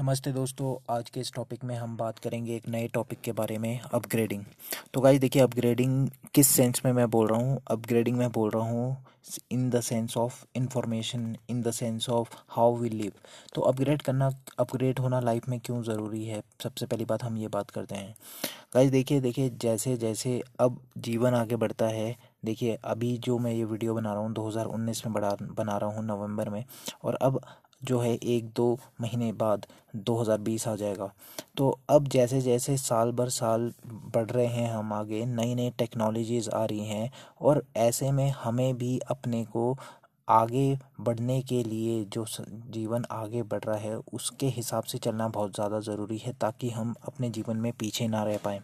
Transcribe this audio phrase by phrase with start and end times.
[0.00, 3.56] नमस्ते दोस्तों, आज के इस टॉपिक में हम बात करेंगे एक नए टॉपिक के बारे
[3.58, 4.44] में अपग्रेडिंग
[4.94, 7.60] तो गाइज़ देखिए अपग्रेडिंग किस सेंस में मैं बोल रहा हूँ?
[7.70, 8.96] अपग्रेडिंग में बोल रहा हूँ
[9.52, 13.12] in the sense of information in the sense of how we live
[13.54, 16.42] तो अपग्रेड करना अपग्रेड होना लाइफ में क्यों ज़रूरी है?
[16.62, 18.14] सबसे पहली बात हम ये बात करते हैं।
[18.74, 22.14] गाइज़ देखिए देखिए, जैसे जैसे अब जीवन आगे बढ़ता है,
[22.44, 26.04] देखिए, अभी जो मैं ये वीडियो बना रहा हूँ 2019 में बना बना रहा हूँ
[26.06, 26.64] नवंबर में,
[27.04, 27.40] और अब
[27.82, 29.66] जो है एक दो महीने बाद
[29.98, 31.10] 2020 आ जाएगा।
[31.56, 36.50] तो अब जैसे जैसे साल भर साल बढ़ रहे हैं हम आगे नई नई टेक्नोलॉजीज़
[36.50, 39.76] आ रही हैं और ऐसे में हमें भी अपने को
[40.28, 42.24] आगे बढ़ने के लिए जो
[42.70, 46.94] जीवन आगे बढ़ रहा है, उसके हिसाब से चलना बहुत ज़्यादा ज़रूरी है ताकि हम
[47.04, 48.60] अपने जीवन में पीछे ना रह पाएँ।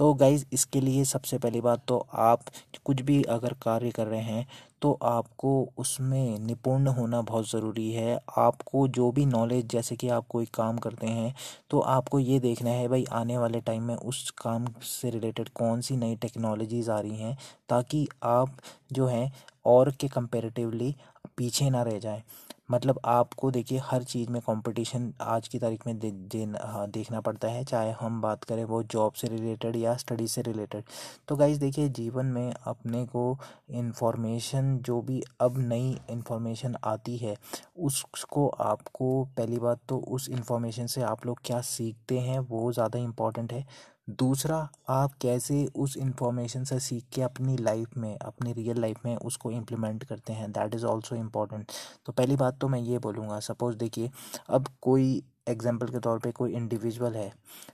[0.00, 2.44] तो गाइज़ इसके लिए सबसे पहली बात तो आप
[2.84, 4.46] कुछ भी अगर कार्य कर रहे हैं
[4.82, 10.26] तो आपको उसमें निपुण होना बहुत ज़रूरी है। आपको जो भी नॉलेज जैसे कि आप
[10.28, 11.34] कोई काम करते हैं
[11.70, 15.80] तो आपको ये देखना है, भाई, आने वाले टाइम में उस काम से रिलेटेड कौन
[15.80, 17.36] सी नई टेक्नोलॉजीज़ आ रही हैं,
[17.68, 18.56] ताकि आप
[18.92, 19.32] जो हैं,
[19.66, 20.94] और के कंपेरेटिवली
[21.36, 22.22] पीछे ना रह जाएँ।
[22.70, 27.20] मतलब आपको देखिए हर चीज़ में कंपटीशन आज की तारीख में दे, दे, हाँ, देखना
[27.20, 30.84] पड़ता है चाहे हम बात करें वो जॉब से रिलेटेड या स्टडी से रिलेटेड
[31.28, 33.24] तो गाइज़ देखिए जीवन में अपने को
[33.72, 37.36] इन्फॉर्मेशन जो भी अब नई इन्फॉर्मेशन आती है
[37.80, 42.98] उसको आपको पहली बात तो उस इन्फॉर्मेशन से आप लोग क्या सीखते हैं वो ज़्यादा
[42.98, 43.64] इंपॉर्टेंट है।
[44.08, 49.16] दूसरा, आप कैसे उस इंफॉर्मेशन से सीख के अपनी लाइफ में, अपनी रियल लाइफ में
[49.16, 50.50] उसको इम्प्लीमेंट करते हैं?
[50.52, 51.72] दैट इज़ ऑल्सो इंपॉर्टेंट
[52.06, 54.10] तो पहली बात तो मैं ये बोलूँगा सपोज़ देखिए,
[54.48, 57.32] अब कोई एग्ज़ाम्पल के तौर पे कोई इंडिविजुअल है,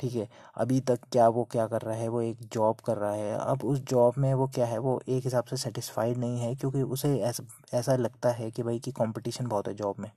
[0.00, 0.28] ठीक है?
[0.56, 2.08] अभी तक क्या वो क्या कर रहा है?
[2.08, 4.78] वो एक जॉब कर रहा है। अब उस जॉब में वो क्या है?
[4.78, 8.78] वो एक हिसाब से सेटिस्फाइड नहीं है, क्योंकि उसे ऐसा ऐसा लगता है कि भाई
[8.78, 10.10] कि कंपटीशन बहुत है जॉब में।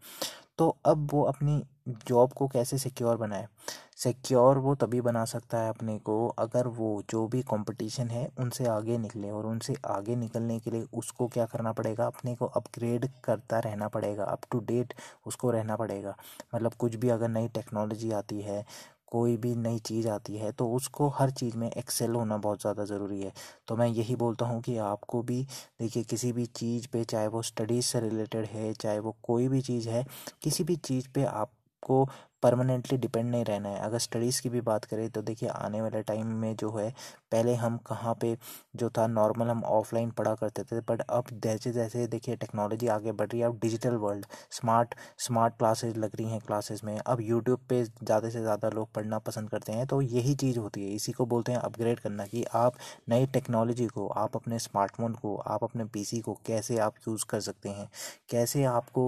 [0.62, 1.64] तो अब वो अपनी
[2.08, 3.48] जॉब को कैसे सिक्योर बनाए?
[3.95, 8.66] सिक्योर वो तभी बना सकता है अपने को अगर वो जो भी कंपटीशन है उनसे
[8.66, 12.05] आगे निकले और उनसे आगे निकलने के लिए उसको क्या करना पड़ेगा?
[12.05, 14.94] अपने को अपग्रेड करता रहना पड़ेगा। अप टू डेट
[15.27, 16.16] उसको रहना पड़ेगा।
[16.55, 18.66] मतलब कुछ भी अगर नई टेक्नोलॉजी आती है
[19.11, 22.86] कोई भी नई चीज़ आती है तो उसको हर चीज़ में एक्सेल होना बहुत ज़्यादा
[22.86, 23.32] ज़रूरी है।
[23.67, 25.42] तो मैं यही बोलता हूँ कि आपको भी,
[25.82, 29.61] देखिए, किसी भी चीज़ पे, चाहे वो स्टडीज़ से रिलेटेड है, चाहे वो कोई भी
[29.61, 30.05] चीज़ है,
[30.44, 32.05] किसी भी चीज़ पे आपको
[32.44, 36.02] परमानेंटली डिपेंड नहीं रहना है। अगर स्टडीज़ की भी बात करें तो देखिए, आने वाले
[36.04, 36.90] टाइम में जो है,
[37.32, 38.36] पहले हम कहाँ पे
[38.76, 43.12] जो था नॉर्मल हम ऑफलाइन पढ़ा करते थे बट अब जैसे जैसे देखिए टेक्नोलॉजी आगे
[43.12, 47.22] बढ़ रही है, अब digital world smart smart classes लग रही हैं क्लासेज में। अब
[47.22, 50.96] यूट्यूब पे ज़्यादा से ज़्यादा लोग पढ़ना पसंद करते हैं तो यही चीज़ होती है।
[50.96, 52.76] इसी को बोलते हैं अपग्रेड करना कि आप
[53.10, 57.40] नई टेक्नोलॉजी को, आप अपने स्मार्टफ़ोन को, आप अपने पीसी को कैसे आप यूज़ कर
[57.42, 57.90] सकते हैं?
[58.30, 59.08] कैसे आपको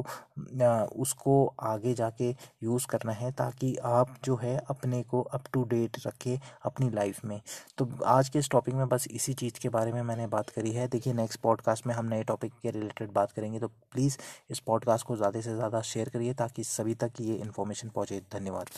[1.02, 2.30] उसको आगे जाके
[2.64, 7.24] यूज़ करना है ताकि आप जो है अपने को अप टू डेट रखें अपनी लाइफ
[7.26, 7.40] में।
[7.78, 10.72] तो आज के इस टॉपिक में बस इसी चीज़ के बारे में मैंने बात करी
[10.72, 14.18] है। देखिए नेक्स्ट पॉडकास्ट में हम नए टॉपिक के रिलेटेड बात करेंगे तो प्लीज़
[14.50, 18.70] इस पॉडकास्ट को ज़्यादा से ज़्यादा शेयर करिए ताकि सभी तक ये इन्फॉर्मेशन पहुँचे। धन्यवाद।